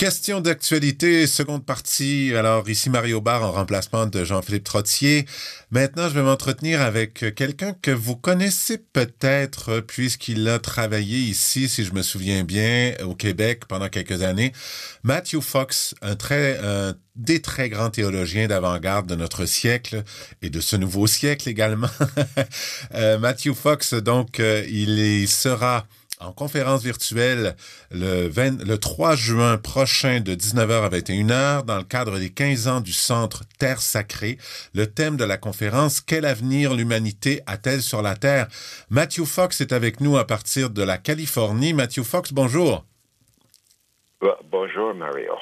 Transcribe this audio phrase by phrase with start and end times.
[0.00, 2.32] Question d'actualité, seconde partie.
[2.34, 5.26] Alors, ici Mario Bar en remplacement de Jean-Philippe Trottier.
[5.70, 11.84] Maintenant, je vais m'entretenir avec quelqu'un que vous connaissez peut-être puisqu'il a travaillé ici, si
[11.84, 14.54] je me souviens bien, au Québec pendant quelques années.
[15.02, 20.02] Matthew Fox, un très, un des très grands théologiens d'avant-garde de notre siècle
[20.40, 21.90] et de ce nouveau siècle également.
[22.94, 25.86] euh, Matthew Fox, donc, euh, il sera
[26.20, 27.56] en conférence virtuelle
[27.90, 32.68] le, 20, le 3 juin prochain de 19h à 21h dans le cadre des 15
[32.68, 34.36] ans du Centre Terre Sacrée.
[34.74, 38.48] Le thème de la conférence, Quel avenir l'humanité a-t-elle sur la Terre?
[38.90, 41.72] Matthew Fox est avec nous à partir de la Californie.
[41.72, 42.84] Matthew Fox, bonjour.
[44.50, 45.34] Bonjour, Mario.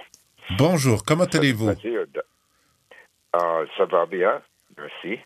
[0.56, 1.70] Bonjour, comment allez-vous?
[3.36, 4.40] Uh, ça va bien,
[4.76, 5.20] merci.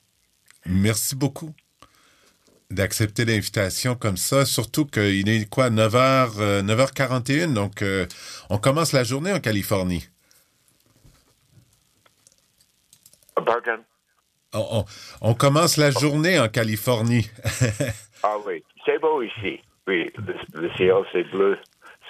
[0.66, 1.54] Merci beaucoup
[2.72, 8.06] d'accepter l'invitation comme ça, surtout qu'il est quoi, 9h, euh, 9h41, donc euh,
[8.50, 10.08] on commence la journée en Californie.
[14.54, 14.84] On, on,
[15.20, 17.30] on commence la journée en Californie.
[18.22, 19.60] ah oui, c'est beau ici.
[19.86, 21.58] Oui, le, le ciel c'est bleu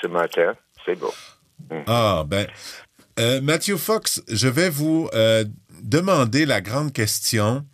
[0.02, 1.12] ce matin, c'est beau.
[1.70, 1.83] Mm.
[1.86, 2.46] Ah, ben,
[3.18, 5.44] euh, Matthew Fox, je vais vous euh,
[5.83, 7.64] demander la grande question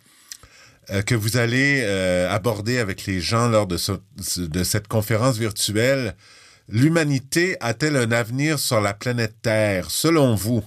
[0.91, 3.91] euh, que vous allez euh, aborder avec les gens lors de, ce,
[4.39, 6.15] de cette conférence virtuelle.
[6.67, 10.63] L'humanité a-t-elle un avenir sur la planète Terre, selon vous?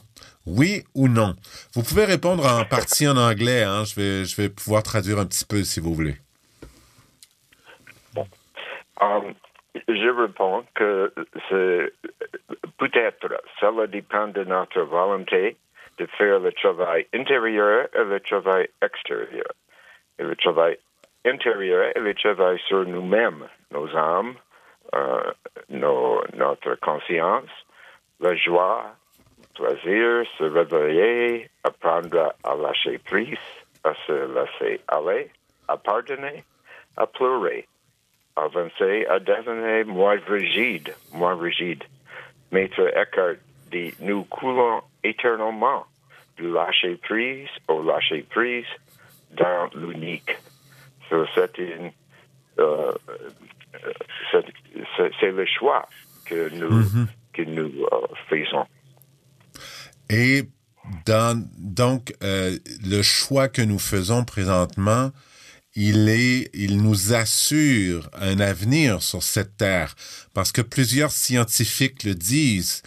[0.47, 1.34] Oui ou non?
[1.75, 3.62] Vous pouvez répondre en partie en anglais.
[3.62, 3.84] Hein?
[3.84, 6.17] Je, vais, pouvoir traduire un petit peu si vous voulez.
[9.00, 9.34] Um,
[9.89, 11.12] je réponds que
[12.78, 15.56] peut-être, cela dépend de notre volonté
[15.98, 19.53] de faire le travail intérieur et le travail extérieur.
[20.23, 20.78] Et le travail
[21.27, 24.34] intérieur est le travail sur nous-mêmes, nos âmes,
[24.95, 25.33] euh,
[25.69, 27.51] notre conscience,
[28.20, 28.95] la joie,
[29.41, 33.37] le plaisir, se réveiller, apprendre à lâcher prise,
[33.83, 35.28] à se laisser aller,
[35.67, 36.45] à pardonner,
[36.97, 37.66] à pleurer,
[38.37, 41.83] à avancer, à devenir moins rigide, moins rigide.
[42.53, 43.41] Maître Eckhart
[43.72, 45.84] dit, nous coulons éternellement
[46.37, 48.66] du lâcher prise au lâcher prise
[49.37, 50.37] dans l'unique.
[51.09, 51.91] So, c'est une,
[52.59, 52.93] euh,
[55.20, 55.88] c'est le choix
[56.25, 57.06] que nous, mm -hmm.
[57.32, 58.66] que nous euh, faisons.
[60.09, 60.44] Et
[61.06, 65.10] dans, donc, euh, le choix que nous faisons présentement,
[65.75, 69.94] il est, il nous assure un avenir sur cette terre,
[70.34, 72.82] parce que plusieurs scientifiques le disent.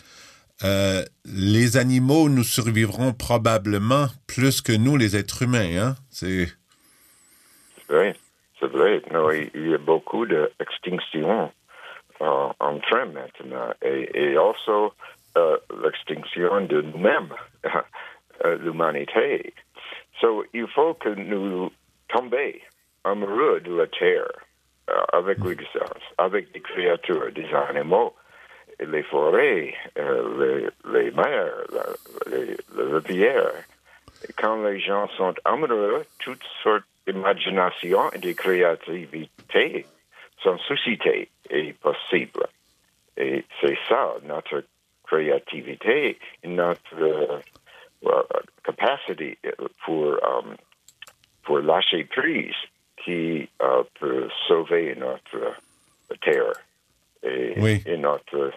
[0.64, 5.78] Euh, les animaux nous survivront probablement plus que nous, les êtres humains.
[5.78, 5.96] Hein?
[6.10, 6.48] C'est
[7.90, 8.16] vrai,
[8.60, 9.02] c'est vrai.
[9.12, 11.52] Non, il y a beaucoup d'extinctions
[12.22, 14.94] euh, en train maintenant, et, et aussi
[15.38, 17.34] euh, l'extinction de nous-mêmes,
[18.62, 19.54] l'humanité.
[20.22, 21.72] So, il faut que nous
[22.08, 22.54] tombions
[23.04, 24.28] amoureux de la terre,
[24.90, 28.14] euh, avec l'existence, avec les créatures, des animaux
[28.80, 31.54] les forêts, euh, les, les, mers,
[32.28, 33.52] les, les, rivières.
[34.28, 39.86] Et quand les gens sont amoureux, toutes sortes d'imagination et de créativité
[40.42, 42.48] sont suscitées et possibles.
[43.18, 44.64] Et c'est ça, notre
[45.06, 47.42] créativité notre uh,
[48.02, 48.26] well,
[48.64, 49.38] capacité
[49.86, 50.56] pour, um,
[51.44, 52.56] pour lâcher prise
[53.04, 55.56] qui uh, peut sauver notre
[56.22, 56.54] terre
[57.24, 57.84] et, oui.
[57.86, 58.52] et notre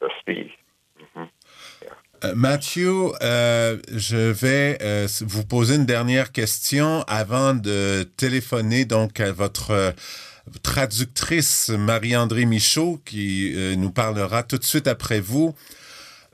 [0.00, 0.06] Mm
[1.14, 1.28] -hmm.
[1.82, 1.96] yeah.
[2.24, 9.20] euh, Mathieu, euh, je vais euh, vous poser une dernière question avant de téléphoner donc
[9.20, 9.94] à votre
[10.62, 15.54] traductrice Marie-André Michaud qui nous parlera tout de suite après vous.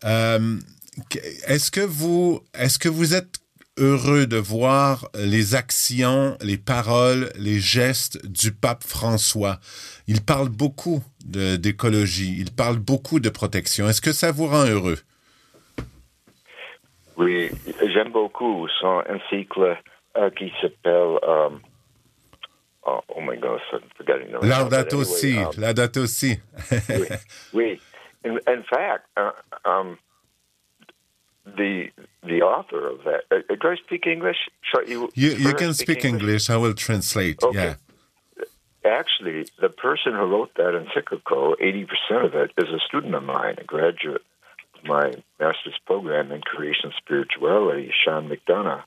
[0.04, 3.34] est-ce que vous est-ce que vous êtes
[3.78, 9.58] heureux de voir les actions, les paroles, les gestes du pape François.
[10.06, 13.88] Il parle beaucoup d'écologie, il parle beaucoup de protection.
[13.88, 14.98] Est-ce que ça vous rend heureux?
[17.16, 17.50] Oui,
[17.92, 19.76] j'aime beaucoup son encycle
[20.16, 21.60] euh, qui s'appelle um,
[22.84, 26.38] oh, oh, my God, I'm forgetting the Laudato anyway, si, um, Laudato si.
[26.90, 27.06] oui,
[27.52, 27.80] oui.
[28.24, 29.30] In, in fact, uh,
[29.64, 29.98] um,
[31.46, 31.90] the
[32.22, 33.22] the author of that.
[33.30, 34.36] Uh, do I speak English?
[34.62, 36.22] Shall you, you, you can speak English?
[36.22, 36.50] English.
[36.50, 37.42] I will translate.
[37.42, 37.56] Okay.
[37.56, 37.74] Yeah.
[38.84, 43.56] Actually, the person who wrote that encyclical, 80% of it is a student of mine,
[43.58, 44.22] a graduate
[44.76, 48.84] of my master's program in creation spirituality, Sean McDonough.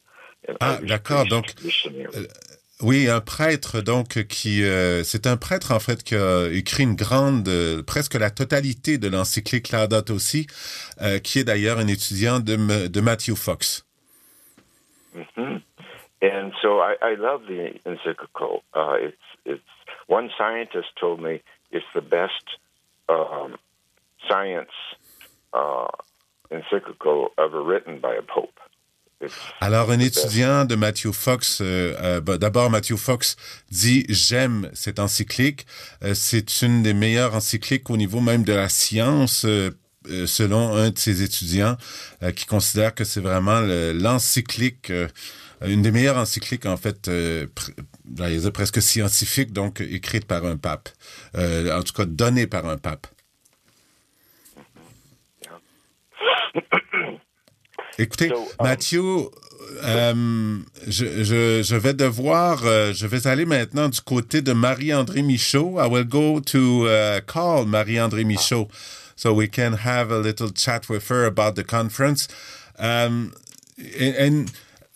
[0.62, 1.26] Ah, d'accord.
[1.26, 1.48] Donc,
[2.82, 6.96] Oui, un prêtre donc qui euh, c'est un prêtre en fait qui a écrit une
[6.96, 10.48] grande euh, presque la totalité de l'encyclique Laudato aussi,
[11.02, 13.86] euh, qui est d'ailleurs un étudiant de Matthew Fox.
[15.14, 15.62] Mm -hmm.
[16.22, 18.64] And so I, I love the encyclical.
[18.74, 19.74] Uh, it's it's
[20.08, 21.42] one scientist told me
[21.72, 22.46] it's the best
[23.10, 23.58] um,
[24.28, 24.76] science
[25.54, 25.92] uh,
[26.50, 28.60] encyclical ever written by a pope.
[29.60, 33.36] Alors, un étudiant de Matthew Fox, euh, euh, bah, d'abord, Matthew Fox
[33.70, 35.66] dit j'aime cette encyclique.
[36.04, 39.46] Euh, c'est une des meilleures encycliques au niveau même de la science.
[40.26, 41.76] Selon un de ses étudiants
[42.36, 44.92] qui considère que c'est vraiment l'encyclique,
[45.62, 47.12] une des meilleures encycliques en fait,
[47.54, 50.90] pr presque scientifique, donc écrite par un pape,
[51.36, 53.08] en tout cas donnée par un pape.
[58.00, 59.30] Écoutez, so, um, Mathieu,
[59.84, 60.58] euh,
[60.88, 65.78] je, je, je, vais devoir, euh, je vais aller maintenant du côté de Marie-André Michaud.
[65.78, 68.70] I will go to uh, call Marie-André Michaud
[69.18, 72.30] so we can have a little chat with her about the conference.
[72.78, 73.34] Um,
[73.78, 74.50] and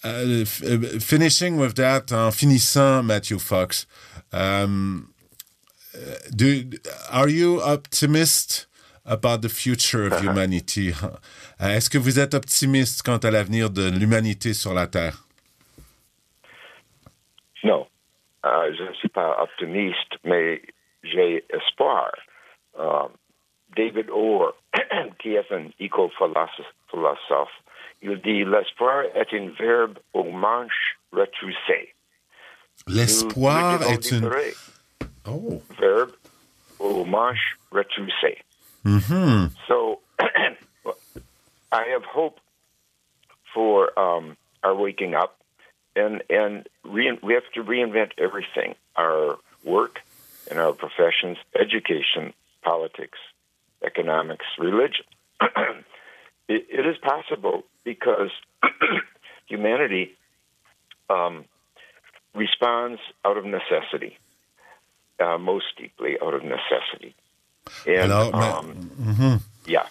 [0.04, 3.86] uh, finishing with that, en finissant, Matthew Fox,
[4.32, 5.10] um,
[6.34, 6.70] do,
[7.12, 8.66] are you optimist?
[9.06, 10.94] About the future of humanity?
[11.62, 15.26] Euh, est-ce que vous êtes optimiste quant à l'avenir de l'humanité sur la Terre?
[17.64, 17.88] Non,
[18.46, 20.62] euh, je ne suis pas optimiste, mais
[21.04, 22.12] j'ai espoir.
[22.80, 23.08] Euh,
[23.76, 24.54] David Orr,
[25.20, 27.50] qui est un éco-philosophe,
[28.02, 31.94] il dit l'espoir est un verbe au manche retroussé.
[32.88, 34.30] L'espoir est un
[35.28, 35.62] oh.
[35.80, 36.12] verbe
[36.80, 38.40] au manche retroussé.
[38.86, 39.50] Mm -hmm.
[39.68, 40.00] So
[41.82, 42.40] I have hope
[43.54, 45.38] for um, our waking up,
[45.96, 50.02] and and re- we have to reinvent everything: our work
[50.50, 53.20] and our professions, education, politics,
[53.82, 55.06] economics, religion.
[56.48, 58.32] it, it is possible because
[59.48, 60.16] humanity
[61.10, 61.46] um,
[62.36, 64.18] responds out of necessity,
[65.20, 67.16] uh, most deeply out of necessity.
[67.88, 69.40] And, Alors, um, -hmm.
[69.68, 69.86] yeah.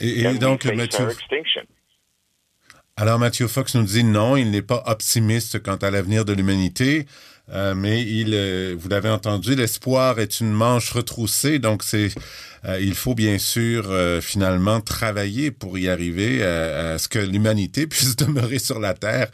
[0.00, 1.08] Et, et donc, Mathieu.
[2.96, 7.06] Alors, Mathieu Fox nous dit non, il n'est pas optimiste quant à l'avenir de l'humanité.
[7.50, 12.10] Euh, mais il, euh, vous l'avez entendu, l'espoir est une manche retroussée, donc c'est
[12.64, 13.92] euh, il faut bien sûr
[14.22, 19.28] finalement travailler pour y arriver à, à ce que l'humanité puisse demeurer sur la terre.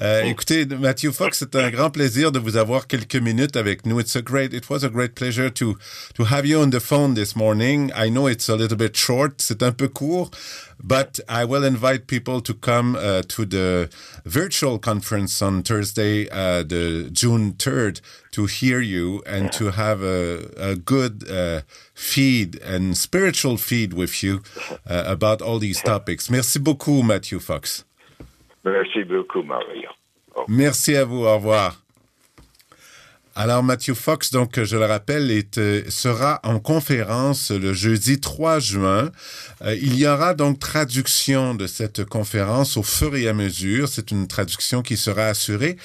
[0.00, 0.04] Oh.
[0.24, 4.00] Écoutez, Matthew Fox, c'est un grand plaisir de vous avoir quelques minutes avec nous.
[4.00, 5.76] It's a great, it was a great pleasure to
[6.14, 7.90] to have you on the phone this morning.
[7.96, 10.30] I know it's a little bit short, c'est un peu court,
[10.82, 13.90] but I will invite people to come uh, to the
[14.24, 18.00] virtual conference on Thursday, uh, the June 3rd,
[18.32, 21.62] to hear you and to have a, a good uh,
[21.94, 24.42] feed and spiritual feed with you
[24.88, 26.30] uh, about all these topics.
[26.30, 27.84] Merci beaucoup, Matthew Fox.
[28.64, 29.88] Merci beaucoup, Mario.
[30.48, 31.24] Merci à vous.
[31.24, 31.85] Au revoir.
[33.38, 39.10] Alors, Matthew Fox, donc, je le rappelle, euh, sera en conférence le jeudi 3 juin.
[39.60, 43.90] Euh, il y aura donc traduction de cette conférence au fur et à mesure.
[43.90, 45.76] C'est une traduction qui sera assurée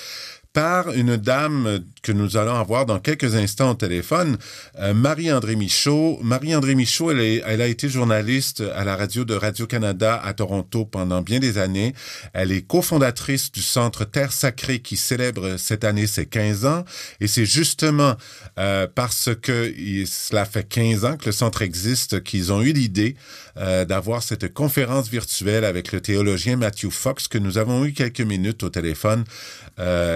[0.54, 4.38] par une dame que nous allons avoir dans quelques instants au téléphone,
[4.80, 6.20] euh, Marie-André Michaud.
[6.24, 11.40] Marie-André Michaud, elle, a été journaliste à la radio de Radio-Canada à Toronto pendant bien
[11.40, 11.94] des années.
[12.34, 16.84] Elle est cofondatrice du Centre Terre Sacrée qui célèbre cette année ses 15 ans.
[17.20, 18.16] Et c'est justement
[18.58, 19.72] euh, parce que
[20.06, 23.16] cela fait 15 ans que le centre existe qu'ils ont eu l'idée
[23.58, 28.22] euh, d'avoir cette conférence virtuelle avec le théologien Matthew Fox que nous avons eu quelques
[28.22, 29.24] minutes au téléphone.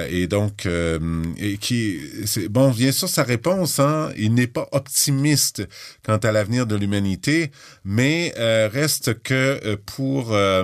[0.10, 1.75] Et donc, et qui,
[2.25, 5.67] c'est, bon, bien sûr, sa réponse, hein, il n'est pas optimiste
[6.05, 7.51] quant à l'avenir de l'humanité,
[7.84, 10.63] mais euh, reste que euh, pour euh,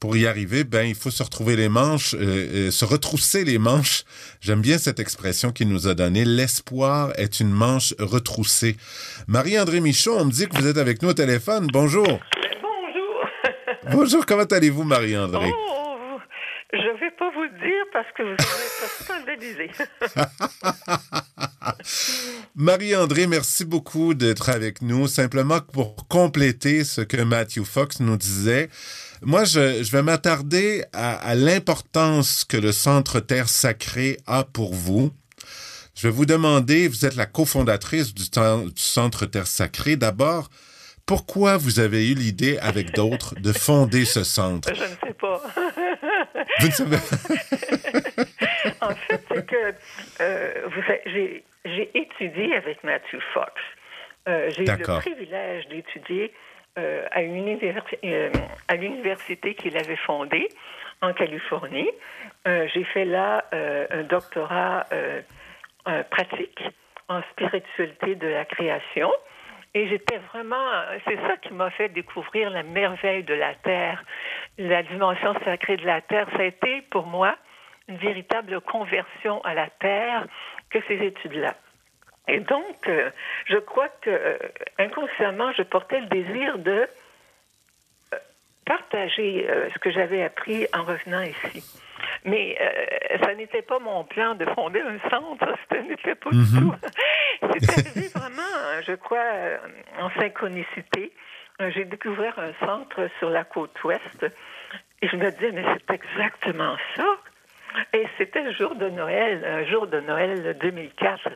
[0.00, 4.04] pour y arriver, ben il faut se retrouver les manches, euh, se retrousser les manches.
[4.40, 6.24] J'aime bien cette expression qu'il nous a donnée.
[6.24, 8.76] L'espoir est une manche retroussée.
[9.28, 11.66] Marie-André Michaud, on me dit que vous êtes avec nous au téléphone.
[11.70, 12.06] Bonjour.
[12.06, 13.92] Bonjour.
[13.92, 14.24] Bonjour.
[14.24, 15.52] Comment allez-vous, Marie-André?
[15.54, 15.89] Oh.
[16.72, 18.68] Je vais pas vous dire parce que vous allez
[19.02, 19.70] scandaliser.
[22.54, 25.08] Marie-André, merci beaucoup d'être avec nous.
[25.08, 28.68] Simplement pour compléter ce que Matthew Fox nous disait,
[29.22, 35.10] moi, je, vais m'attarder à, à l'importance que le Centre Terre Sacrée a pour vous.
[35.96, 39.96] Je vais vous demander, vous êtes la cofondatrice du, du Centre Terre Sacrée.
[39.96, 40.50] D'abord,
[41.10, 44.72] pourquoi vous avez eu l'idée avec d'autres de fonder ce centre?
[44.72, 45.42] Je ne sais pas.
[46.60, 46.98] Vous ne savez
[48.80, 49.74] En fait, c'est que
[50.20, 50.68] euh,
[51.06, 53.50] j'ai, étudié avec Matthew Fox.
[54.28, 56.32] Euh, j'ai eu le privilège d'étudier
[56.78, 57.22] euh, à,
[58.76, 60.48] l'université qu'il avait fondée
[61.02, 61.90] en Californie.
[62.46, 64.86] J'ai fait là un doctorat
[66.10, 66.62] pratique
[67.08, 69.10] en spiritualité de la création.
[69.74, 70.68] Et j'étais vraiment,
[71.06, 74.02] c'est ça qui m'a fait découvrir la merveille de la Terre,
[74.58, 76.26] la dimension sacrée de la Terre.
[76.32, 77.36] Ça a été pour moi
[77.88, 80.26] une véritable conversion à la Terre
[80.70, 81.54] que ces études-là.
[82.28, 83.10] Et donc, euh,
[83.46, 84.38] je crois que euh,
[84.78, 86.88] inconsciemment, je portais le désir de
[88.12, 88.18] euh,
[88.64, 91.64] partager euh, ce que j'avais appris en revenant ici.
[92.24, 96.44] Mais euh, ça n'était pas mon plan de fonder un centre, ce n'était pas du
[96.44, 96.74] tout.
[97.40, 99.58] C'est arrivé vraiment, je crois, euh,
[100.00, 101.12] en synchronicité.
[101.60, 104.26] Euh, J'ai découvert un centre sur la côte ouest
[105.02, 107.06] et je me disais, mais c'est exactement ça.
[107.92, 111.28] Et c'était le jour de Noël, un jour de Noël 2004.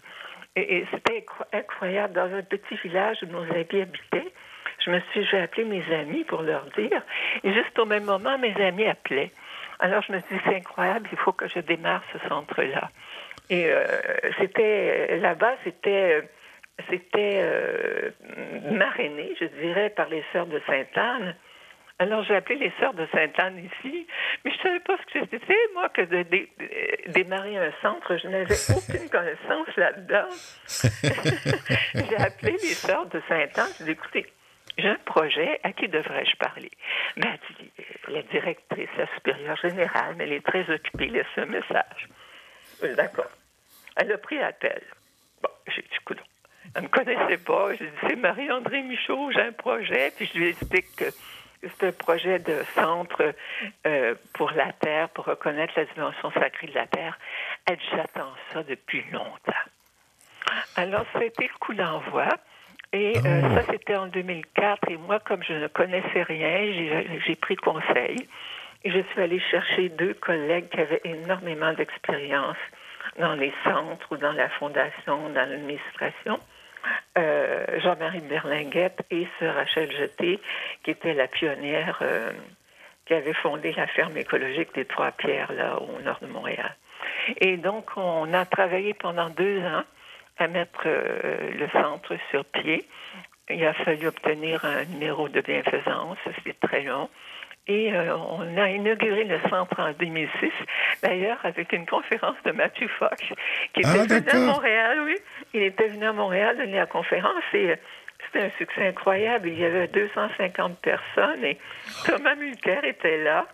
[0.57, 2.15] Et, c'était incro- incroyable.
[2.15, 4.33] Dans un petit village où nos amis habitaient,
[4.85, 7.03] je me suis, j'ai appelé mes amis pour leur dire.
[7.43, 9.33] Et juste au même moment, mes amis appelaient.
[9.81, 12.91] Alors je me suis dit, c'est incroyable, il faut que je démarre ce centre-là.
[13.51, 13.85] Et euh,
[14.39, 16.23] c'était là-bas, c'était
[16.91, 18.11] c'était euh,
[18.71, 21.37] marrainé, je dirais, par les sœurs de Sainte-Anne.
[22.01, 24.09] Alors, j'ai appelé les sœurs de Sainte-Anne ici,
[24.45, 27.71] mais je ne savais pas ce que c'était, moi, que de dé- de démarrer un
[27.83, 28.17] centre.
[28.17, 28.47] Je n'avais
[28.77, 30.29] aucune connaissance là-dedans.
[31.95, 33.71] j'ai appelé les sœurs de Sainte-Anne.
[33.79, 34.27] J'ai dit, écoutez,
[34.77, 36.71] j'ai un projet, à qui devrais-je parler?
[37.17, 37.71] Ben, dit,
[38.09, 42.09] la directrice, la supérieure générale, mais elle est très occupée, laisse un message.
[42.83, 43.27] D'accord.
[43.97, 44.83] Elle a pris l'appel.
[45.43, 46.19] Bon, j'ai dit, écoute,
[46.75, 47.75] elle ne me connaissait pas.
[47.75, 50.13] J'ai dit, c'est Marie-André Michaud, j'ai un projet.
[50.17, 51.05] Puis je lui explique que
[51.63, 53.35] c'est un projet de centre
[53.87, 57.19] euh, pour la Terre, pour reconnaître la dimension sacrée de la Terre.
[57.67, 59.53] Elle dit, j'attends ça depuis longtemps.
[60.77, 62.29] Alors, ça a été le coup d'envoi.
[62.93, 64.89] Et euh, ça, c'était en 2004.
[64.91, 68.29] Et moi, comme je ne connaissais rien, j'ai- j'ai pris conseil.
[68.85, 72.57] Je suis allée chercher deux collègues qui avaient énormément d'expérience
[73.19, 76.39] dans les centres ou dans la fondation, dans l'administration.
[77.17, 80.39] Euh, Jean-Marie Berlinguette et Sœur Rachel Jeté,
[80.83, 82.31] qui était la pionnière euh,
[83.07, 86.77] qui avait fondé la ferme écologique des Trois-Pierres, là, au nord de Montréal.
[87.39, 89.85] Et donc, on a travaillé pendant deux ans
[90.39, 92.85] à mettre euh, le centre sur pied.
[93.49, 97.09] Il a fallu obtenir un numéro de bienfaisance, c'était très long.
[97.67, 100.53] Et euh, on a inauguré le centre en 2006,
[101.03, 103.17] d'ailleurs avec une conférence de Matthew Fox,
[103.73, 104.53] qui était Ah, venu à.
[104.53, 105.17] Montréal, oui.
[105.55, 107.77] Il était venu à Montréal donner la conférence et euh,
[108.27, 109.49] c'était un succès incroyable.
[109.49, 111.59] Il y avait 250 personnes et
[112.05, 113.47] Thomas Mulcair était là.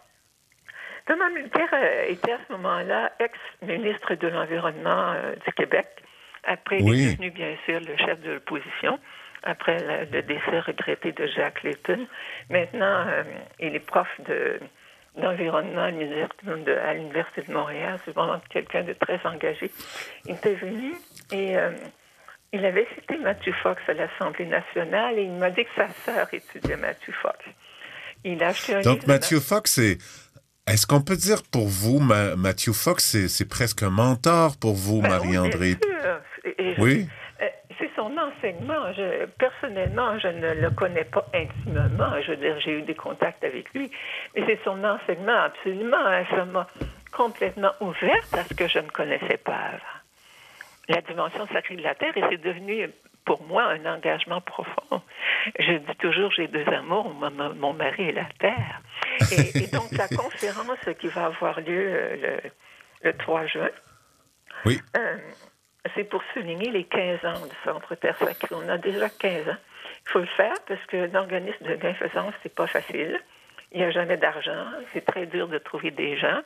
[1.07, 5.87] Thomas Mulcair euh, était à ce moment-là ex-ministre de l'Environnement euh, du Québec.
[6.45, 8.99] Après, il est devenu bien sûr le chef de l'opposition,
[9.42, 12.06] après le, décès regretté de Jacques Layton.
[12.49, 13.23] Maintenant, euh,
[13.59, 14.61] il est prof de
[15.16, 17.99] d'environnement à l'Université de, Montréal.
[18.04, 19.70] C'est vraiment quelqu'un de très engagé.
[20.25, 20.94] Il était venu
[21.32, 21.73] et euh,
[22.52, 26.32] il avait cité Matthew Fox à l'Assemblée nationale et il m'a dit que sa sœur
[26.32, 27.38] étudiait Matthew Fox.
[28.25, 29.99] Il a acheté un Donc, Matthew Fox, c'est.
[30.66, 35.00] Est-ce qu'on peut dire pour vous, Ma- Matthew Fox, c'est- presque un mentor pour vous,
[35.00, 35.76] Ben Marie-André?
[36.44, 37.09] oui, Oui.
[38.00, 38.92] Son enseignement.
[38.95, 42.12] Je, personnellement, je ne le connais pas intimement.
[42.23, 43.90] Je veux dire, j'ai eu des contacts avec lui.
[44.35, 45.99] Mais c'est son enseignement, absolument.
[46.07, 46.25] hein.
[46.30, 46.66] Ça m'a
[47.12, 49.99] complètement ouverte à ce que je ne connaissais pas avant.
[50.88, 52.88] La dimension sacrée de la Terre, et c'est devenu
[53.25, 55.02] pour moi un engagement profond.
[55.59, 58.80] Je dis toujours, j'ai deux amours, mon, mari et la Terre.
[59.33, 62.38] Et, et donc, la conférence qui va avoir lieu le,
[63.02, 63.69] le 3 juin,
[64.64, 64.80] Oui.
[64.97, 65.16] euh,
[65.94, 68.54] c'est pour souligner les 15 ans du Centre Terre Sacrée.
[68.54, 69.56] On a déjà 15 ans.
[70.06, 73.20] Il faut le faire parce que l'organisme de bienfaisance, c'est pas facile.
[73.72, 74.66] Il n'y a jamais d'argent.
[74.92, 76.40] C'est très dur de trouver des gens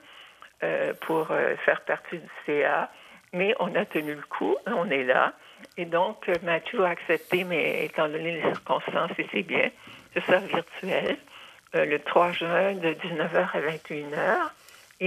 [0.62, 2.90] euh, pour euh, faire partie du CA.
[3.32, 5.32] Mais on a tenu le coup, on est là.
[5.76, 9.70] Et donc, euh, Mathieu a accepté, mais étant donné les circonstances, c'est bien,
[10.12, 11.16] c'est ça virtuel,
[11.72, 14.50] le 3 juin de 19h à 21h.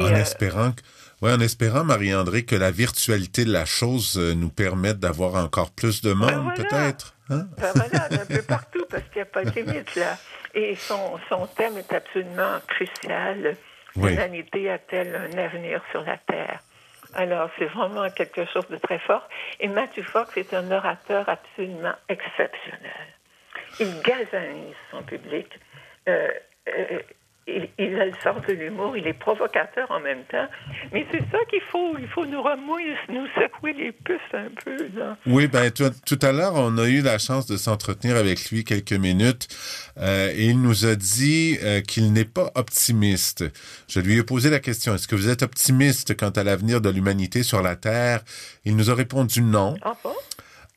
[0.02, 0.82] En euh, espérant, que-
[1.26, 5.72] ouais, en espérant, Marie-André, que la virtualité de la chose euh, nous permette d'avoir encore
[5.72, 6.54] plus de monde, voilà.
[6.56, 7.16] peut-être.
[7.30, 7.48] Hein?
[7.58, 10.18] Ben voilà, un peu partout, parce qu'il n'y a pas de limite, là.
[10.54, 13.56] Et son, son thème est absolument crucial.
[13.96, 14.12] Oui.
[14.12, 16.60] L'humanité a-t-elle un avenir sur la Terre?
[17.14, 19.28] Alors, c'est vraiment quelque chose de très fort.
[19.60, 23.08] Et Matthew Fox est un orateur absolument exceptionnel.
[23.80, 25.48] Il galvanise son public.
[26.08, 26.28] Euh,
[26.68, 27.00] euh,
[27.48, 30.48] il, a le sens de l'humour, il est provocateur en même temps.
[30.92, 34.78] Mais c'est ça qu'il faut, il faut nous remuer, nous secouer les puces un peu.
[35.26, 38.64] Oui, ben tout, tout, à l'heure, on a eu la chance de s'entretenir avec lui
[38.64, 39.48] quelques minutes
[39.98, 43.46] euh, et il nous a dit euh, qu'il n'est pas optimiste.
[43.88, 46.90] Je lui ai posé la question, est-ce que vous êtes optimiste quant à l'avenir de
[46.90, 48.22] l'humanité sur la Terre?
[48.66, 49.76] Il nous a répondu non.
[49.82, 50.14] Ah bon?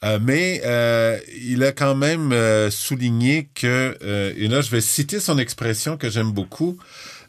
[0.03, 3.99] Euh, mais euh, il a quand même euh, souligné que,
[4.37, 6.79] et là je vais citer son expression que j'aime beaucoup,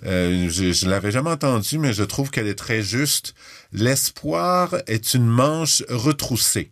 [0.03, 3.35] je, je l'avais jamais entendue, mais je trouve qu'elle est très juste.
[3.71, 6.71] L'espoir est une manche retroussée.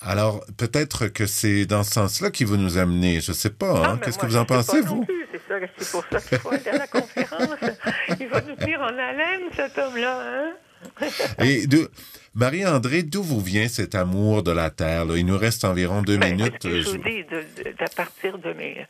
[0.00, 3.20] Alors peut-être que c'est dans ce sens-là qu'il veut nous amener.
[3.20, 3.88] Je sais pas.
[3.88, 3.98] Hein?
[4.02, 5.04] Qu'est-ce que vous en pensez, vous?
[5.78, 7.58] C'est pour ça qu'il faut aller à la conférence.
[8.20, 10.20] il va nous tenir en haleine, cet homme-là.
[10.22, 10.52] Hein?
[11.40, 11.90] et de
[12.38, 15.04] Marie-André, d'où vous vient cet amour de la terre?
[15.16, 16.62] Il nous reste environ deux ben, minutes.
[16.62, 17.24] Je vous dis,
[17.80, 18.86] à partir de mes,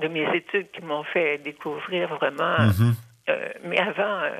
[0.00, 2.58] de mes études qui m'ont fait découvrir vraiment.
[2.58, 2.92] Mm-hmm.
[3.28, 4.30] Euh, mais avant, euh,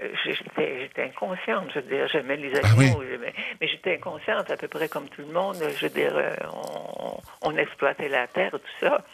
[0.00, 3.02] euh, j'étais inconsciente, je veux dire, j'aimais les ah animaux,
[3.60, 5.56] mais j'étais inconsciente à peu près comme tout le monde.
[5.60, 6.14] Je veux dire,
[6.52, 9.04] on, on exploitait la terre, tout ça.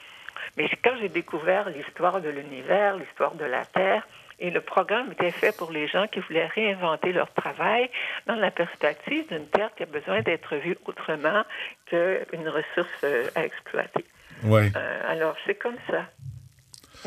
[0.58, 4.06] Mais quand j'ai découvert l'histoire de l'univers, l'histoire de la terre,
[4.42, 7.88] et le programme était fait pour les gens qui voulaient réinventer leur travail
[8.26, 11.44] dans la perspective d'une terre qui a besoin d'être vue autrement
[11.86, 14.04] qu'une ressource euh, à exploiter.
[14.42, 14.68] Ouais.
[14.74, 16.06] Euh, alors, c'est comme ça.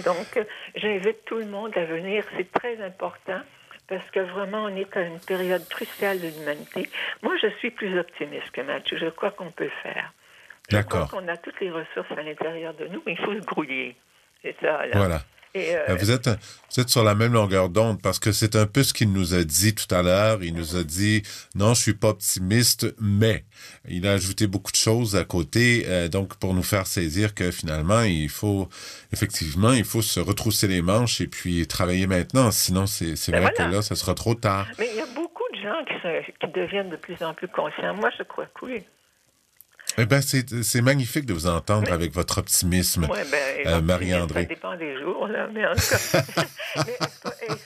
[0.06, 0.40] Donc,
[0.76, 2.24] j'invite tout le monde à venir.
[2.38, 3.42] C'est très important
[3.90, 6.90] parce que vraiment, on est à une période cruciale de l'humanité.
[7.22, 8.98] Moi, je suis plus optimiste que Mathieu.
[8.98, 10.14] Je crois qu'on peut faire.
[10.72, 11.12] D'accord.
[11.12, 13.98] Qu'on a toutes les ressources à l'intérieur de nous, mais il faut se grouiller.
[14.42, 14.86] C'est ça.
[14.86, 14.98] Là.
[14.98, 15.20] Voilà.
[15.56, 18.84] Euh, vous, êtes, vous êtes sur la même longueur d'onde parce que c'est un peu
[18.84, 20.44] ce qu'il nous a dit tout à l'heure.
[20.44, 21.24] Il nous a dit
[21.56, 23.46] non, je suis pas optimiste, mais
[23.88, 27.52] il a ajouté beaucoup de choses à côté, euh, donc pour nous faire saisir que
[27.52, 28.68] finalement il faut
[29.14, 32.52] effectivement il faut se retrousser les manches et puis travailler maintenant.
[32.52, 34.68] Sinon c'est ben vrai que là ça sera trop tard.
[34.78, 37.94] Mais il y a beaucoup de gens qui, qui deviennent de plus en plus conscients.
[37.96, 38.84] Moi je crois que oui.
[39.98, 44.42] Eh ben, c'est magnifique de vous entendre avec votre optimisme, ouais, ben, euh, Marie-André.
[44.42, 45.98] Ça dépend des jours, là, mais en tout cas,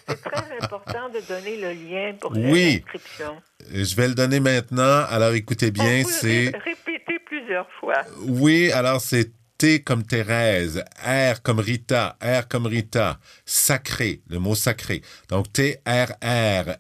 [0.08, 2.84] c'est très important de donner le lien pour oui.
[2.86, 3.42] l'inscription.
[3.72, 5.06] Je vais le donner maintenant.
[5.10, 6.52] Alors, écoutez bien, c'est...
[6.64, 8.04] Répéter plusieurs fois.
[8.26, 14.56] Oui, alors c'est T comme Thérèse, R comme Rita, R comme Rita, sacré, le mot
[14.56, 15.02] sacré.
[15.28, 16.80] Donc T-R-R-S-A-C-R-E-E,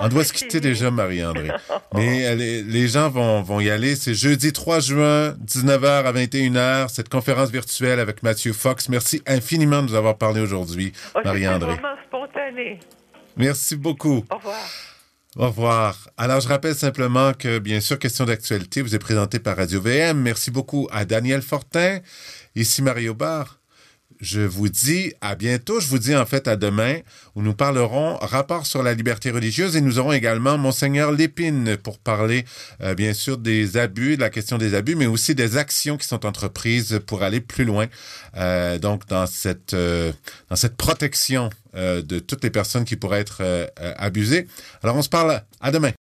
[0.00, 1.50] On doit se quitter déjà, Marie-André.
[1.94, 3.96] Mais euh, les, gens vont, vont y aller.
[3.96, 8.88] C'est jeudi 3 juin, 19h à 21h, cette conférence virtuelle avec Mathieu Fox.
[8.88, 11.74] Merci infiniment de nous avoir parlé aujourd'hui, oh, Marie-André.
[12.06, 12.80] spontané.
[13.36, 14.24] Merci beaucoup.
[14.30, 14.56] Au revoir.
[15.36, 16.08] Au revoir.
[16.16, 20.20] Alors, je rappelle simplement que, bien sûr, Question d'actualité vous est présentée par Radio VM.
[20.20, 22.00] Merci beaucoup à Daniel Fortin.
[22.54, 23.58] Ici Mario Bar
[24.20, 25.80] je vous dis à bientôt.
[25.80, 26.98] Je vous dis en fait à demain
[27.34, 31.98] où nous parlerons rapport sur la liberté religieuse et nous aurons également Monseigneur Lépine pour
[31.98, 32.44] parler
[32.82, 36.06] euh, bien sûr des abus, de la question des abus, mais aussi des actions qui
[36.06, 37.86] sont entreprises pour aller plus loin.
[38.36, 40.12] Euh, donc dans cette euh,
[40.50, 44.48] dans cette protection de toutes les personnes qui pourraient être abusées.
[44.82, 45.92] Alors on se parle à demain.